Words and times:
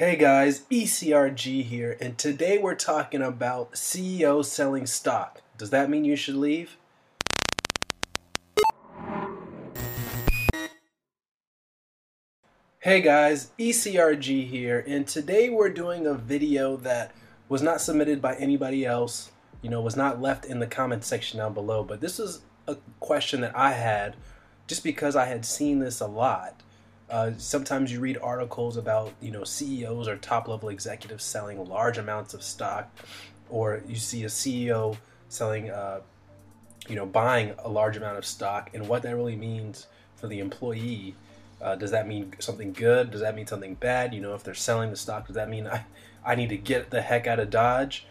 Hey 0.00 0.16
guys, 0.16 0.60
ECRG 0.70 1.62
here, 1.62 1.98
and 2.00 2.16
today 2.16 2.56
we're 2.56 2.74
talking 2.74 3.20
about 3.20 3.72
CEO 3.72 4.42
selling 4.42 4.86
stock. 4.86 5.42
Does 5.58 5.68
that 5.68 5.90
mean 5.90 6.06
you 6.06 6.16
should 6.16 6.36
leave? 6.36 6.78
Hey 12.78 13.02
guys, 13.02 13.50
ECRG 13.58 14.48
here, 14.48 14.82
and 14.88 15.06
today 15.06 15.50
we're 15.50 15.68
doing 15.68 16.06
a 16.06 16.14
video 16.14 16.76
that 16.78 17.12
was 17.50 17.60
not 17.60 17.82
submitted 17.82 18.22
by 18.22 18.36
anybody 18.36 18.86
else, 18.86 19.32
you 19.60 19.68
know, 19.68 19.82
was 19.82 19.96
not 19.96 20.18
left 20.18 20.46
in 20.46 20.60
the 20.60 20.66
comment 20.66 21.04
section 21.04 21.40
down 21.40 21.52
below, 21.52 21.84
but 21.84 22.00
this 22.00 22.18
is 22.18 22.40
a 22.66 22.78
question 23.00 23.42
that 23.42 23.54
I 23.54 23.72
had 23.72 24.16
just 24.66 24.82
because 24.82 25.14
I 25.14 25.26
had 25.26 25.44
seen 25.44 25.80
this 25.80 26.00
a 26.00 26.06
lot 26.06 26.62
uh, 27.10 27.32
sometimes 27.38 27.92
you 27.92 28.00
read 28.00 28.18
articles 28.22 28.76
about 28.76 29.12
you 29.20 29.30
know 29.30 29.44
CEOs 29.44 30.08
or 30.08 30.16
top 30.16 30.48
level 30.48 30.68
executives 30.68 31.24
selling 31.24 31.62
large 31.68 31.98
amounts 31.98 32.34
of 32.34 32.42
stock, 32.42 32.88
or 33.48 33.82
you 33.86 33.96
see 33.96 34.24
a 34.24 34.28
CEO 34.28 34.96
selling, 35.28 35.70
uh, 35.70 36.00
you 36.88 36.94
know, 36.94 37.06
buying 37.06 37.54
a 37.58 37.68
large 37.68 37.96
amount 37.96 38.16
of 38.18 38.24
stock, 38.24 38.70
and 38.74 38.86
what 38.88 39.02
that 39.02 39.14
really 39.16 39.36
means 39.36 39.86
for 40.16 40.28
the 40.28 40.38
employee. 40.38 41.14
Uh, 41.60 41.74
does 41.74 41.90
that 41.90 42.08
mean 42.08 42.32
something 42.38 42.72
good? 42.72 43.10
Does 43.10 43.20
that 43.20 43.34
mean 43.34 43.46
something 43.46 43.74
bad? 43.74 44.14
You 44.14 44.20
know, 44.20 44.34
if 44.34 44.42
they're 44.42 44.54
selling 44.54 44.90
the 44.90 44.96
stock, 44.96 45.26
does 45.26 45.36
that 45.36 45.48
mean 45.48 45.66
I, 45.66 45.84
I 46.24 46.34
need 46.34 46.48
to 46.50 46.56
get 46.56 46.90
the 46.90 47.02
heck 47.02 47.26
out 47.26 47.40
of 47.40 47.50
Dodge? 47.50 48.06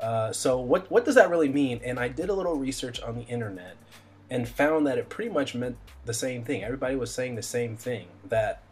Uh, 0.00 0.32
so 0.32 0.58
what 0.58 0.90
what 0.90 1.04
does 1.04 1.14
that 1.14 1.30
really 1.30 1.48
mean? 1.48 1.80
And 1.84 2.00
I 2.00 2.08
did 2.08 2.30
a 2.30 2.34
little 2.34 2.56
research 2.56 3.00
on 3.00 3.16
the 3.16 3.22
internet, 3.22 3.76
and 4.30 4.48
found 4.48 4.86
that 4.86 4.98
it 4.98 5.08
pretty 5.08 5.30
much 5.30 5.54
meant 5.54 5.76
the 6.04 6.14
same 6.14 6.44
thing. 6.44 6.62
Everybody 6.62 6.94
was 6.94 7.12
saying 7.12 7.34
the 7.34 7.42
same 7.42 7.76
thing 7.76 8.06
that 8.24 8.62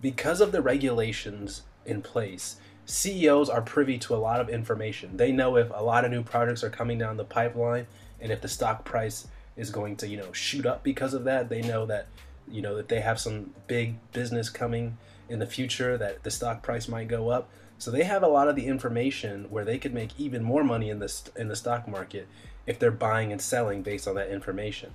because 0.00 0.40
of 0.40 0.52
the 0.52 0.62
regulations 0.62 1.62
in 1.84 2.02
place, 2.02 2.56
CEOs 2.86 3.48
are 3.48 3.62
privy 3.62 3.98
to 3.98 4.14
a 4.14 4.16
lot 4.16 4.40
of 4.40 4.48
information. 4.48 5.16
They 5.16 5.32
know 5.32 5.56
if 5.56 5.70
a 5.74 5.82
lot 5.82 6.04
of 6.04 6.10
new 6.10 6.22
projects 6.22 6.64
are 6.64 6.70
coming 6.70 6.98
down 6.98 7.16
the 7.16 7.24
pipeline 7.24 7.86
and 8.20 8.32
if 8.32 8.40
the 8.40 8.48
stock 8.48 8.84
price 8.84 9.26
is 9.56 9.70
going 9.70 9.96
to, 9.96 10.08
you 10.08 10.16
know, 10.16 10.32
shoot 10.32 10.66
up 10.66 10.82
because 10.82 11.14
of 11.14 11.24
that. 11.24 11.48
They 11.48 11.62
know 11.62 11.86
that, 11.86 12.06
you 12.48 12.62
know, 12.62 12.76
that 12.76 12.88
they 12.88 13.00
have 13.00 13.18
some 13.18 13.54
big 13.66 13.96
business 14.12 14.48
coming 14.48 14.98
in 15.28 15.38
the 15.38 15.46
future 15.46 15.98
that 15.98 16.22
the 16.22 16.30
stock 16.30 16.62
price 16.62 16.88
might 16.88 17.08
go 17.08 17.28
up. 17.30 17.50
So 17.78 17.90
they 17.90 18.04
have 18.04 18.22
a 18.22 18.28
lot 18.28 18.48
of 18.48 18.56
the 18.56 18.66
information 18.66 19.46
where 19.50 19.64
they 19.64 19.78
could 19.78 19.92
make 19.92 20.18
even 20.18 20.42
more 20.42 20.64
money 20.64 20.88
in 20.88 20.98
the 20.98 21.30
in 21.36 21.48
the 21.48 21.56
stock 21.56 21.86
market 21.86 22.26
if 22.66 22.78
they're 22.78 22.90
buying 22.90 23.32
and 23.32 23.40
selling 23.40 23.82
based 23.82 24.08
on 24.08 24.14
that 24.14 24.30
information. 24.30 24.94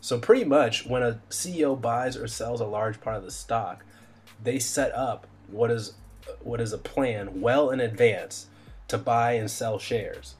So 0.00 0.18
pretty 0.18 0.44
much 0.44 0.86
when 0.86 1.02
a 1.02 1.20
CEO 1.30 1.80
buys 1.80 2.16
or 2.16 2.26
sells 2.26 2.60
a 2.60 2.66
large 2.66 3.00
part 3.00 3.16
of 3.16 3.24
the 3.24 3.30
stock, 3.30 3.84
they 4.42 4.58
set 4.58 4.92
up 4.94 5.26
what 5.48 5.70
is 5.70 5.94
what 6.40 6.60
is 6.60 6.72
a 6.72 6.78
plan 6.78 7.40
well 7.40 7.70
in 7.70 7.80
advance 7.80 8.46
to 8.88 8.98
buy 8.98 9.32
and 9.32 9.50
sell 9.50 9.78
shares. 9.78 10.34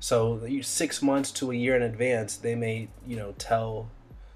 So 0.00 0.46
six 0.62 1.02
months 1.02 1.30
to 1.32 1.50
a 1.50 1.54
year 1.54 1.76
in 1.76 1.82
advance, 1.82 2.36
they 2.36 2.54
may 2.54 2.88
you 3.06 3.16
know 3.16 3.34
tell 3.38 3.90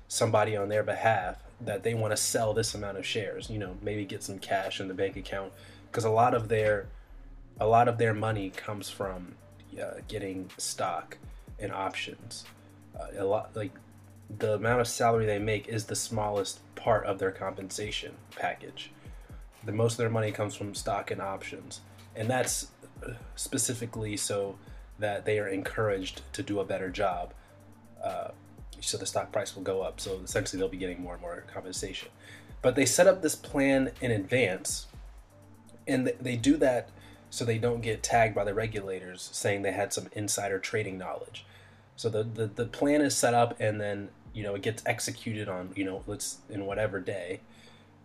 somebody 0.09 0.57
on 0.57 0.69
their 0.69 0.83
behalf 0.83 1.43
that 1.61 1.83
they 1.83 1.95
want 1.95 2.13
to 2.13 2.17
sell 2.17 2.55
this 2.55 2.75
amount 2.75 2.99
of 2.99 3.07
shares. 3.07 3.51
You 3.51 3.59
know, 3.59 3.77
maybe 3.83 4.05
get 4.05 4.23
some 4.23 4.39
cash 4.39 4.81
in 4.81 4.89
the 4.89 4.95
bank 4.95 5.17
account 5.17 5.53
because 5.91 6.05
a 6.05 6.11
lot 6.11 6.35
of 6.35 6.49
their 6.49 6.87
a 7.61 7.67
lot 7.67 7.89
of 7.89 7.99
their 7.99 8.15
money 8.15 8.51
comes 8.51 8.89
from 8.89 9.35
uh, 9.81 10.01
getting 10.07 10.51
stock 10.57 11.19
and 11.59 11.73
options. 11.73 12.45
Uh, 12.99 13.07
a 13.19 13.25
lot 13.25 13.51
like 13.55 13.73
the 14.39 14.55
amount 14.55 14.81
of 14.81 14.89
salary 14.89 15.27
they 15.27 15.39
make 15.39 15.69
is 15.69 15.85
the 15.85 15.97
smallest 15.97 16.61
part 16.75 17.05
of 17.07 17.19
their 17.19 17.31
compensation 17.31 18.15
package. 18.37 18.93
The 19.65 19.73
most 19.73 19.95
of 19.95 19.99
their 19.99 20.11
money 20.11 20.31
comes 20.31 20.55
from 20.55 20.75
stock 20.75 21.11
and 21.11 21.21
options, 21.21 21.81
and 22.15 22.29
that's 22.29 22.69
uh, 23.05 23.13
specifically 23.37 24.17
so 24.17 24.57
that 24.99 25.25
they 25.25 25.39
are 25.39 25.49
encouraged 25.49 26.23
to 26.33 26.43
do 26.43 26.61
a 26.61 26.65
better 26.65 26.91
job. 26.91 27.33
Uh, 28.03 28.29
so 28.81 28.97
the 28.97 29.07
stock 29.07 29.33
price 29.33 29.57
will 29.57 29.63
go 29.63 29.83
up. 29.83 30.01
So 30.01 30.21
essentially, 30.25 30.59
they'll 30.59 30.69
be 30.69 30.77
getting 30.77 31.03
more 31.03 31.15
and 31.15 31.23
more 31.23 31.45
compensation. 31.53 32.09
But 32.63 32.75
they 32.75 32.87
set 32.87 33.07
up 33.07 33.23
this 33.23 33.35
plan 33.35 33.91
in 34.01 34.11
advance, 34.11 34.87
and 35.89 36.13
they 36.21 36.37
do 36.37 36.57
that 36.59 36.91
so 37.31 37.45
they 37.45 37.59
don't 37.59 37.81
get 37.81 38.03
tagged 38.03 38.35
by 38.35 38.45
the 38.45 38.55
regulators 38.55 39.29
saying 39.33 39.63
they 39.63 39.73
had 39.73 39.93
some 39.93 40.09
insider 40.13 40.59
trading 40.59 40.99
knowledge. 40.99 41.45
So 41.97 42.09
the, 42.09 42.23
the, 42.23 42.47
the 42.47 42.65
plan 42.65 43.01
is 43.01 43.17
set 43.17 43.35
up 43.35 43.57
and 43.59 43.81
then, 43.81 44.11
you 44.33 44.43
know, 44.43 44.55
it 44.55 44.63
gets 44.63 44.83
executed 44.87 45.49
on, 45.49 45.73
you 45.75 45.85
know, 45.85 46.05
let's 46.07 46.39
in 46.49 46.65
whatever 46.65 47.01
day 47.01 47.41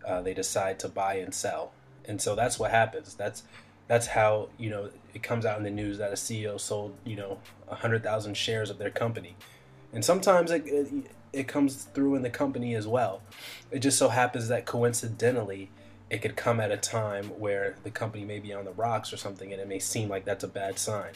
uh, 0.06 0.20
they 0.20 0.34
decide 0.34 0.78
to 0.80 0.88
buy 0.88 1.14
and 1.14 1.32
sell. 1.32 1.72
And 2.04 2.20
so 2.20 2.34
that's 2.34 2.58
what 2.58 2.70
happens. 2.70 3.14
That's 3.14 3.44
that's 3.86 4.08
how, 4.08 4.48
you 4.58 4.70
know, 4.70 4.90
it 5.12 5.22
comes 5.22 5.44
out 5.44 5.58
in 5.58 5.64
the 5.64 5.70
news 5.70 5.98
that 5.98 6.10
a 6.10 6.14
CEO 6.14 6.58
sold, 6.58 6.96
you 7.04 7.16
know, 7.16 7.38
100,000 7.66 8.34
shares 8.34 8.70
of 8.70 8.78
their 8.78 8.90
company. 8.90 9.36
And 9.92 10.04
sometimes 10.04 10.50
it, 10.50 10.66
it, 10.66 10.88
it 11.32 11.48
comes 11.48 11.84
through 11.84 12.14
in 12.14 12.22
the 12.22 12.30
company 12.30 12.74
as 12.74 12.86
well. 12.86 13.20
It 13.70 13.80
just 13.80 13.98
so 13.98 14.08
happens 14.08 14.48
that 14.48 14.64
coincidentally, 14.64 15.70
it 16.14 16.22
could 16.22 16.36
come 16.36 16.60
at 16.60 16.70
a 16.70 16.76
time 16.76 17.24
where 17.40 17.74
the 17.82 17.90
company 17.90 18.24
may 18.24 18.38
be 18.38 18.52
on 18.52 18.64
the 18.64 18.72
rocks 18.72 19.12
or 19.12 19.16
something, 19.16 19.52
and 19.52 19.60
it 19.60 19.66
may 19.66 19.80
seem 19.80 20.08
like 20.08 20.24
that's 20.24 20.44
a 20.44 20.48
bad 20.48 20.78
sign. 20.78 21.12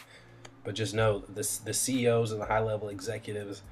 But 0.65 0.75
just 0.75 0.93
know 0.93 1.21
the 1.21 1.49
the 1.65 1.73
CEOs 1.73 2.33
and 2.33 2.41
the 2.41 2.47
high 2.47 2.61
level 2.61 2.89
executives, 2.89 3.63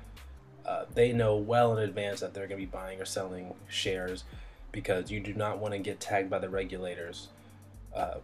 uh, 0.64 0.84
they 0.94 1.12
know 1.12 1.36
well 1.36 1.76
in 1.76 1.82
advance 1.82 2.20
that 2.20 2.32
they're 2.32 2.46
going 2.46 2.60
to 2.60 2.66
be 2.66 2.70
buying 2.70 3.00
or 3.00 3.04
selling 3.04 3.54
shares 3.66 4.22
because 4.70 5.10
you 5.10 5.18
do 5.18 5.34
not 5.34 5.58
want 5.58 5.74
to 5.74 5.78
get 5.78 5.98
tagged 5.98 6.30
by 6.30 6.38
the 6.38 6.48
regulators 6.48 7.28
uh, 7.94 8.18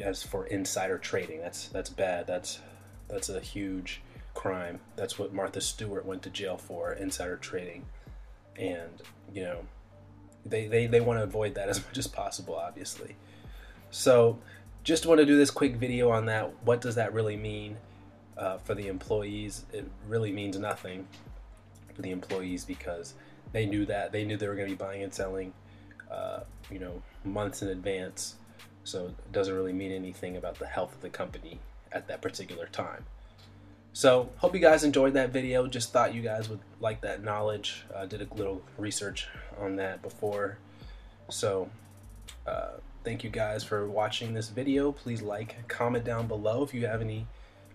as 0.00 0.22
for 0.22 0.46
insider 0.46 0.96
trading. 0.96 1.40
That's 1.40 1.66
that's 1.68 1.90
bad. 1.90 2.28
That's 2.28 2.60
that's 3.08 3.28
a 3.28 3.40
huge 3.40 4.00
crime. 4.34 4.78
That's 4.94 5.18
what 5.18 5.34
Martha 5.34 5.60
Stewart 5.60 6.06
went 6.06 6.22
to 6.22 6.30
jail 6.30 6.56
for, 6.56 6.92
insider 6.92 7.36
trading. 7.36 7.86
And, 8.56 9.02
you 9.32 9.42
know, 9.42 9.60
they, 10.46 10.66
they, 10.66 10.86
they 10.86 11.00
want 11.00 11.18
to 11.18 11.24
avoid 11.24 11.54
that 11.54 11.68
as 11.70 11.84
much 11.84 11.98
as 11.98 12.06
possible, 12.06 12.54
obviously. 12.54 13.16
So, 13.90 14.38
just 14.82 15.06
want 15.06 15.18
to 15.20 15.26
do 15.26 15.36
this 15.36 15.50
quick 15.50 15.76
video 15.76 16.10
on 16.10 16.26
that. 16.26 16.52
What 16.64 16.80
does 16.80 16.96
that 16.96 17.14
really 17.14 17.36
mean? 17.36 17.78
uh, 18.36 18.58
for 18.58 18.74
the 18.74 18.88
employees, 18.88 19.64
it 19.72 19.88
really 20.06 20.32
means 20.32 20.58
nothing 20.58 21.06
for 21.94 22.02
the 22.02 22.10
employees 22.10 22.64
because 22.64 23.14
they 23.52 23.66
knew 23.66 23.86
that 23.86 24.12
they 24.12 24.24
knew 24.24 24.36
they 24.36 24.48
were 24.48 24.56
going 24.56 24.68
to 24.68 24.74
be 24.74 24.82
buying 24.82 25.02
and 25.02 25.14
selling, 25.14 25.52
uh, 26.10 26.40
you 26.70 26.78
know, 26.78 27.02
months 27.24 27.62
in 27.62 27.68
advance. 27.68 28.36
So 28.84 29.06
it 29.06 29.32
doesn't 29.32 29.54
really 29.54 29.72
mean 29.72 29.92
anything 29.92 30.36
about 30.36 30.58
the 30.58 30.66
health 30.66 30.94
of 30.94 31.00
the 31.00 31.08
company 31.08 31.60
at 31.92 32.08
that 32.08 32.20
particular 32.20 32.66
time. 32.66 33.04
So 33.94 34.28
hope 34.38 34.54
you 34.54 34.60
guys 34.60 34.82
enjoyed 34.82 35.14
that 35.14 35.30
video. 35.30 35.68
Just 35.68 35.92
thought 35.92 36.14
you 36.14 36.20
guys 36.20 36.48
would 36.48 36.58
like 36.80 37.02
that 37.02 37.22
knowledge. 37.22 37.84
I 37.94 38.00
uh, 38.00 38.06
did 38.06 38.28
a 38.28 38.34
little 38.34 38.60
research 38.76 39.28
on 39.56 39.76
that 39.76 40.02
before. 40.02 40.58
So 41.28 41.70
uh, 42.44 42.70
thank 43.04 43.22
you 43.22 43.30
guys 43.30 43.62
for 43.62 43.86
watching 43.86 44.34
this 44.34 44.48
video. 44.48 44.90
Please 44.90 45.22
like, 45.22 45.68
comment 45.68 46.04
down 46.04 46.26
below 46.26 46.64
if 46.64 46.74
you 46.74 46.88
have 46.88 47.02
any 47.02 47.28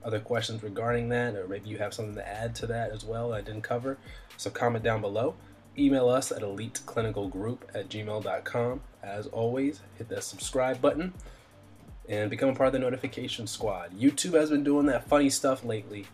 other 0.03 0.19
questions 0.19 0.61
regarding 0.61 1.07
that, 1.07 1.35
or 1.35 1.47
maybe 1.47 1.69
you 1.69 1.77
have 1.77 1.93
something 1.93 2.15
to 2.15 2.27
add 2.27 2.53
to 2.55 2.67
that 2.67 2.91
as 2.91 3.05
well 3.05 3.29
that 3.29 3.37
I 3.37 3.41
didn't 3.41 3.61
cover. 3.61 3.97
So 4.35 4.49
comment 4.49 4.83
down 4.83 4.99
below. 4.99 5.35
Email 5.77 6.09
us 6.09 6.33
at 6.33 6.41
eliteclinicalgroup 6.41 7.59
at 7.73 7.87
gmail.com. 7.87 8.81
As 9.01 9.27
always, 9.27 9.79
hit 9.97 10.09
that 10.09 10.25
subscribe 10.25 10.81
button 10.81 11.13
and 12.09 12.29
become 12.29 12.49
a 12.49 12.55
part 12.55 12.67
of 12.67 12.73
the 12.73 12.79
notification 12.79 13.45
squad. 13.45 13.91
YouTube 13.97 14.33
has 14.33 14.49
been 14.49 14.63
doing 14.63 14.87
that 14.87 15.07
funny 15.07 15.29
stuff 15.29 15.63
lately 15.63 16.07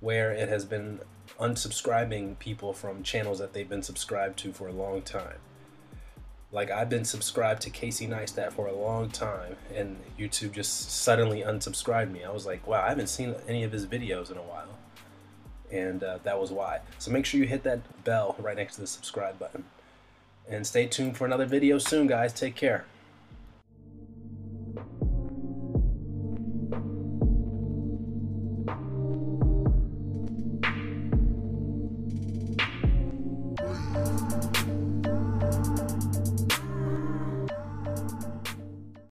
where 0.00 0.32
it 0.32 0.48
has 0.48 0.64
been 0.64 0.98
unsubscribing 1.40 2.38
people 2.38 2.72
from 2.72 3.02
channels 3.02 3.38
that 3.38 3.52
they've 3.52 3.68
been 3.68 3.82
subscribed 3.82 4.38
to 4.40 4.52
for 4.52 4.66
a 4.66 4.72
long 4.72 5.00
time. 5.00 5.36
Like 6.50 6.70
I've 6.70 6.88
been 6.88 7.04
subscribed 7.04 7.62
to 7.62 7.70
Casey 7.70 8.08
Neistat 8.08 8.52
for 8.52 8.66
a 8.66 8.72
long 8.72 9.10
time, 9.10 9.56
and 9.74 9.98
YouTube 10.18 10.52
just 10.52 10.90
suddenly 10.90 11.42
unsubscribed 11.42 12.10
me. 12.10 12.24
I 12.24 12.30
was 12.30 12.46
like, 12.46 12.66
wow, 12.66 12.82
I 12.82 12.88
haven't 12.88 13.08
seen 13.08 13.34
any 13.46 13.64
of 13.64 13.72
his 13.72 13.86
videos 13.86 14.30
in 14.30 14.38
a 14.38 14.42
while, 14.42 14.78
and 15.70 16.02
uh, 16.02 16.18
that 16.22 16.40
was 16.40 16.50
why. 16.50 16.80
So 16.98 17.10
make 17.10 17.26
sure 17.26 17.38
you 17.38 17.46
hit 17.46 17.64
that 17.64 18.02
bell 18.02 18.34
right 18.38 18.56
next 18.56 18.76
to 18.76 18.80
the 18.80 18.86
subscribe 18.86 19.38
button, 19.38 19.64
and 20.48 20.66
stay 20.66 20.86
tuned 20.86 21.18
for 21.18 21.26
another 21.26 21.44
video 21.44 21.76
soon, 21.76 22.06
guys. 22.06 22.32
Take 22.32 22.56
care. 22.56 22.86